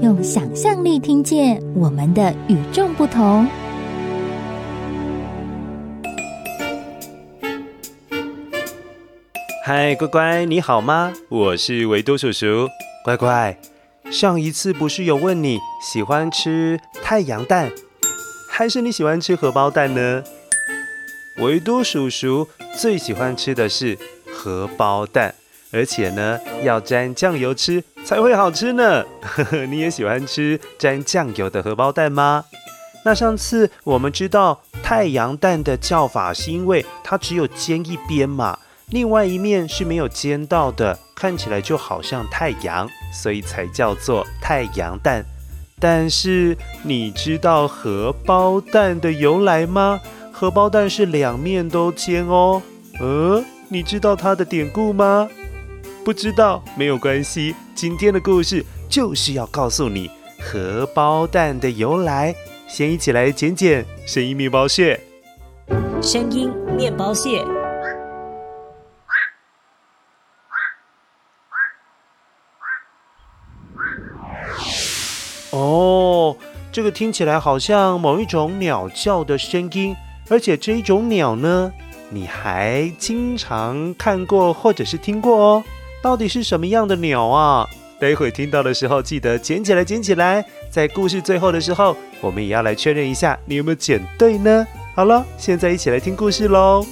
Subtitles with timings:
[0.00, 3.48] 用想象力听见我们的与众不同。
[9.64, 11.12] 嗨，乖乖，你好吗？
[11.28, 12.68] 我是维多叔叔。
[13.04, 13.58] 乖乖，
[14.08, 17.72] 上一次不是有问你喜欢吃太阳蛋，
[18.48, 20.22] 还是你喜欢吃荷包蛋呢？
[21.38, 22.46] 维多叔叔
[22.76, 23.98] 最喜欢吃的是
[24.32, 25.34] 荷包蛋，
[25.70, 29.04] 而且呢，要沾酱油吃才会好吃呢。
[29.20, 32.44] 呵呵，你也喜欢吃沾酱油的荷包蛋吗？
[33.04, 38.58] 那上次我们知道太阳蛋的叫法是因为它只有煎一边嘛，
[38.90, 45.24] 另外一面是没有煎到的，看起来就好像太阳，所以才叫做太阳蛋。
[45.78, 50.00] 但是你知道荷包蛋的由来吗？
[50.32, 52.62] 荷包蛋是两面都煎哦。
[53.00, 53.44] 呃。
[53.70, 55.28] 你知道它的典故吗？
[56.04, 60.10] 不知道没有关系，今天的故事就是要告诉你
[60.40, 62.34] 荷包蛋的由来。
[62.66, 64.98] 先一起来捡捡声音面包屑。
[66.02, 67.44] 声音面包屑。
[75.50, 76.36] 哦，
[76.72, 79.94] 这个听起来好像某一种鸟叫的声音，
[80.30, 81.72] 而且这一种鸟呢，
[82.10, 85.64] 你还经常看过或者是听过哦？
[86.00, 87.66] 到底是什么样的鸟啊？
[88.00, 90.44] 待会听到的时候，记得捡起来，捡起来。
[90.70, 94.64] 在故事最后的时候，我们也要来确认一下，你有没有捡对呢？
[94.94, 96.86] 好了，现在一起来听故事喽。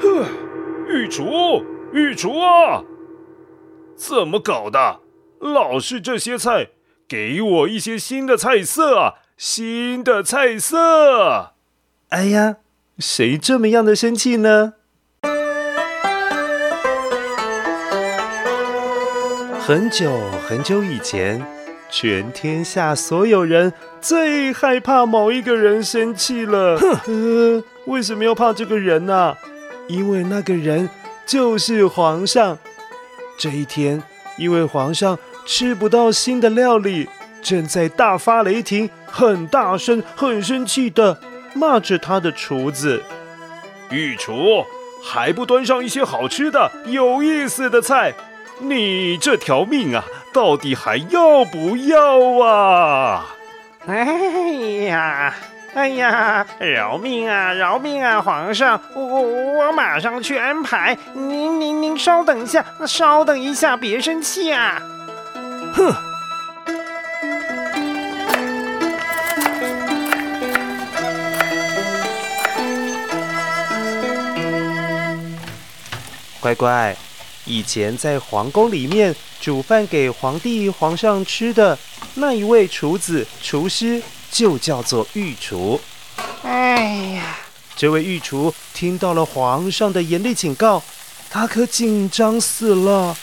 [0.00, 0.26] 呵，
[0.88, 2.82] 御厨，御厨啊！
[3.94, 5.00] 怎么搞的？
[5.40, 6.68] 老是这些菜。
[7.08, 9.16] 给我一些新的菜色啊！
[9.36, 11.52] 新的菜色！
[12.10, 12.56] 哎呀，
[12.98, 14.74] 谁这么样的生气呢？
[19.60, 20.12] 很久
[20.46, 21.44] 很久以前，
[21.90, 26.78] 全天下所有人最害怕某一个人生气了。
[26.78, 29.36] 哼，呃，为什么要怕这个人呢？
[29.88, 30.88] 因为那个人
[31.26, 32.58] 就是皇上。
[33.38, 34.02] 这一天，
[34.36, 35.18] 因为皇上。
[35.44, 37.08] 吃不到新的料理，
[37.42, 41.18] 正在大发雷霆，很大声、很生气的
[41.54, 43.02] 骂着他的厨子。
[43.90, 44.64] 御厨，
[45.04, 48.14] 还不端上一些好吃的、有意思的菜？
[48.60, 53.26] 你这条命啊，到底还要不要啊？
[53.86, 54.04] 哎
[54.86, 55.34] 呀，
[55.74, 60.96] 哎呀，饶命啊，饶命啊，皇上，我我马上去安排。
[61.14, 64.80] 您您您稍等一下，稍等一下，别生气啊。
[65.74, 65.92] 哼！
[76.42, 76.94] 乖乖，
[77.44, 81.78] 以前在皇宫里面煮饭给皇帝、皇上吃的
[82.16, 85.80] 那一位厨子、厨师，就叫做御厨。
[86.42, 87.38] 哎呀，
[87.76, 90.82] 这位御厨听到了皇上的严厉警告，
[91.30, 93.16] 他可紧张死了。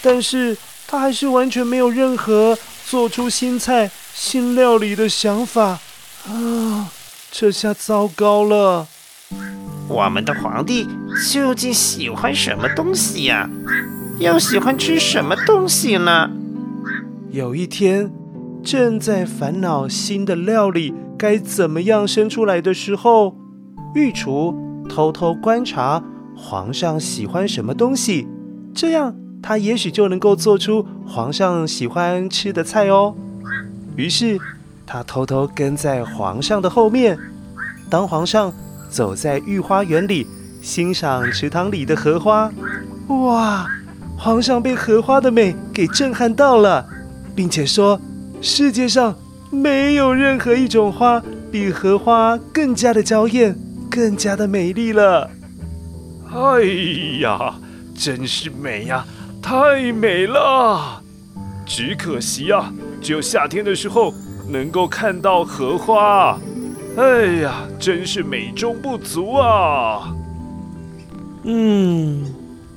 [0.00, 0.56] 但是。
[0.88, 2.56] 他还是完全没有任何
[2.88, 5.80] 做出新菜、新料理的想法
[6.28, 6.92] 啊！
[7.32, 8.86] 这下糟糕了。
[9.88, 10.86] 我们的皇帝
[11.30, 13.48] 究竟喜欢什么东西呀？
[14.18, 16.30] 又喜欢吃什么东西呢？
[17.30, 18.10] 有一天，
[18.64, 23.36] 正在烦恼新的料理该怎么样生出来的时候，
[23.94, 24.54] 御厨
[24.88, 26.02] 偷偷观察
[26.34, 28.26] 皇上喜欢什么东西，
[28.74, 29.14] 这样。
[29.42, 33.14] 他也许就能够做出皇上喜欢吃的菜哦。
[33.94, 34.36] 于是，
[34.84, 37.16] 他偷偷跟在皇上的后面。
[37.88, 38.52] 当皇上
[38.88, 40.26] 走在御花园里，
[40.62, 42.50] 欣赏池塘里的荷花，
[43.08, 43.66] 哇！
[44.18, 46.86] 皇上被荷花的美给震撼到了，
[47.34, 48.00] 并且说
[48.40, 49.14] ：“世界上
[49.50, 51.22] 没有任何一种花
[51.52, 53.54] 比荷花更加的娇艳，
[53.90, 55.30] 更加的美丽了。”
[56.32, 56.62] 哎
[57.20, 57.54] 呀，
[57.94, 59.04] 真是美呀！
[59.42, 61.02] 太美了，
[61.66, 64.12] 只可惜啊，只有夏天的时候
[64.48, 66.38] 能够看到荷花。
[66.96, 70.14] 哎呀，真是美中不足啊！
[71.42, 72.24] 嗯，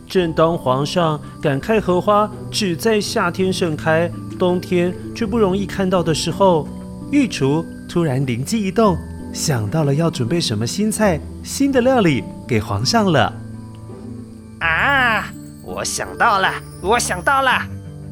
[0.07, 6.67] 正当皇上感慨荷花只在夏天盛开，冬天却不容易看到的时候，
[7.11, 8.97] 御厨突然灵机一动，
[9.33, 13.33] 想到了要准备什么新菜、新的料理给皇上了。
[14.59, 15.31] 啊，
[15.63, 16.51] 我想到了，
[16.81, 17.51] 我想到了，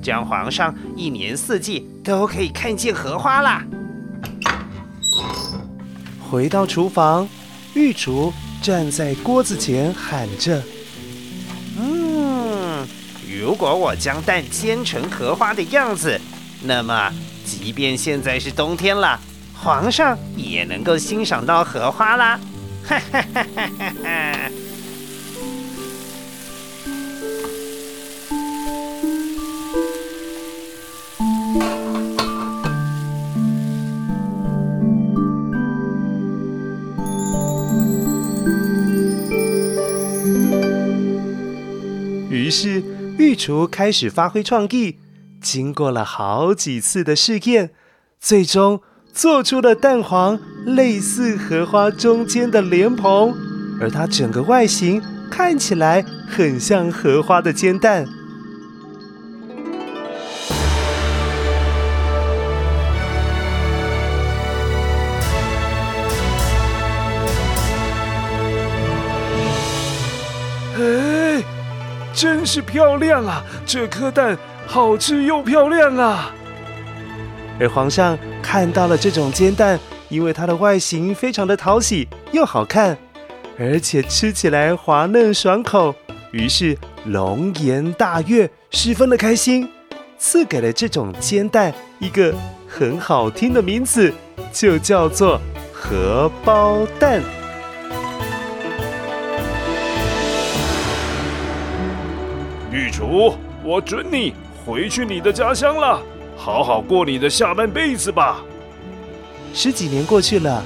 [0.02, 3.62] 这样皇上一年四季都可以看见荷花啦。
[6.30, 7.28] 回到厨房，
[7.74, 10.62] 御厨站在锅子前喊着。
[11.80, 12.88] 嗯
[13.40, 16.20] 如果我将蛋煎成荷花的样子，
[16.64, 17.12] 那么
[17.46, 19.20] 即便现在是冬天了，
[19.54, 22.40] 皇上也能够欣赏到荷花啦！
[22.84, 24.52] 哈哈哈哈哈哈！
[42.48, 42.82] 于是。
[43.18, 44.96] 御厨开始发挥创意，
[45.42, 47.72] 经过了好几次的试验，
[48.20, 48.80] 最终
[49.12, 53.34] 做出了蛋黄类似荷花中间的莲蓬，
[53.82, 55.02] 而它整个外形
[55.32, 58.08] 看起来很像荷花的煎蛋。
[72.18, 73.44] 真是漂亮啊！
[73.64, 74.36] 这颗蛋
[74.66, 76.34] 好吃又漂亮啊！
[77.60, 79.80] 而皇上看到了这种煎蛋，
[80.10, 82.98] 因为它的外形非常的讨喜又好看，
[83.60, 85.94] 而且吃起来滑嫩爽口，
[86.32, 86.76] 于是
[87.06, 89.70] 龙颜大悦，十分的开心，
[90.18, 92.34] 赐给了这种煎蛋一个
[92.68, 94.12] 很好听的名字，
[94.52, 95.40] 就叫做
[95.72, 97.22] 荷包蛋。
[103.08, 104.34] 御厨，我准你
[104.66, 106.02] 回去你的家乡了，
[106.36, 108.44] 好好过你的下半辈子吧。
[109.54, 110.62] 十几年过去了，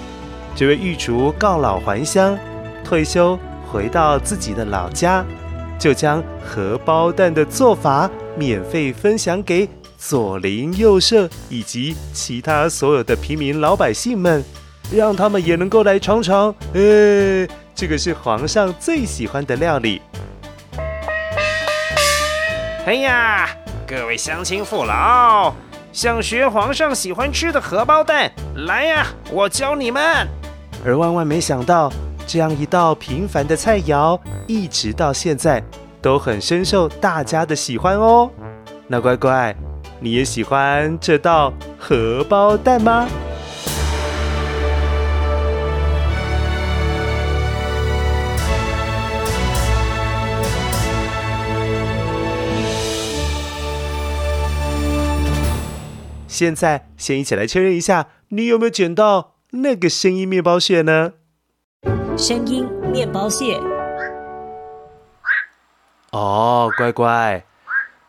[0.55, 2.37] 这位御厨告老还乡，
[2.83, 3.37] 退休
[3.71, 5.23] 回到自己的老家，
[5.79, 14.43] 就将荷包蛋的做法免费分享给左邻右舍以及其他所有的平民老百姓们，
[14.91, 16.53] 让他们也能够来尝尝。
[16.73, 20.01] 哎，这个是皇上最喜欢的料理。
[22.83, 23.47] 哎呀，
[23.85, 25.53] 各位乡亲父老，
[25.93, 28.31] 想学皇上喜欢吃的荷包蛋，
[28.65, 30.27] 来呀，我教你们。
[30.83, 31.93] 而万万没想到，
[32.25, 35.61] 这样一道平凡的菜肴，一直到现在
[36.01, 38.31] 都很深受大家的喜欢哦。
[38.87, 39.55] 那乖乖，
[39.99, 43.07] 你也喜欢这道荷包蛋吗？
[56.41, 61.13] 现在，先一起来确认一下，你有没有捡到那个声音面包屑呢？
[62.17, 63.61] 声音面包屑。
[66.11, 67.45] 哦，乖乖，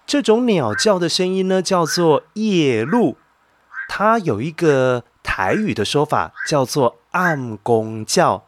[0.07, 3.17] 这种鸟叫的声音呢，叫做夜鹭。
[3.87, 8.47] 它有一个台语的说法，叫做暗公叫。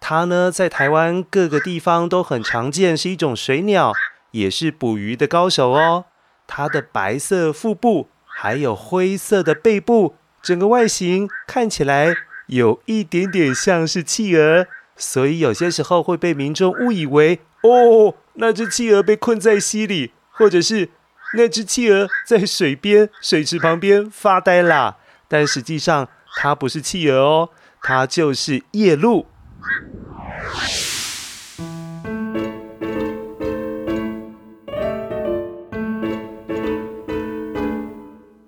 [0.00, 3.92] 它呢，在台湾各个地方都很常见，是一种水鸟，
[4.32, 6.06] 也是捕鱼的高手哦。
[6.48, 8.08] 它的白色腹部。
[8.42, 12.14] 还有灰色的背部，整个外形看起来
[12.46, 14.66] 有一点点像是企鹅，
[14.96, 20.88] 所以有些时候会被民众误以为哦，那只企鹅被困在溪里，或者是
[21.36, 24.96] 那只企鹅在水边水池旁边发呆啦。
[25.28, 27.50] 但实际上它不是企鹅哦，
[27.82, 29.26] 它就是夜鹭。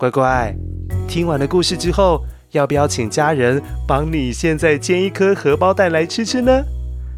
[0.02, 0.52] 乖乖，
[1.06, 6.61] 听完了故事之后，要不要请家人帮你现在煎一颗荷包蛋来吃吃呢？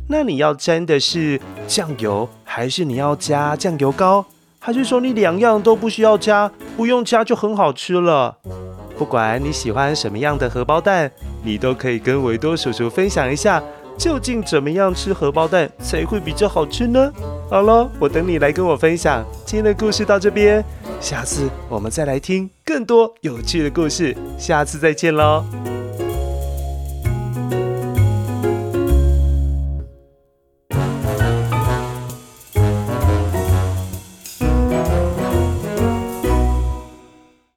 [0.06, 4.26] 那你要沾的是酱油，还是你要加酱油膏？
[4.58, 8.36] 还是说你两样都不需要加，不用加就很好吃了？
[8.98, 11.10] 不管你喜欢什么样的荷包蛋，
[11.42, 13.62] 你都可以跟维多叔叔分享一下，
[13.96, 17.12] 究竟怎么样吃荷包蛋才会比较好吃呢？
[17.50, 19.24] 好了，我等你来跟我分享。
[19.44, 20.64] 今天的故事到这边。
[21.00, 25.44] 下次我们再来听更多有趣的故事，下次再见喽。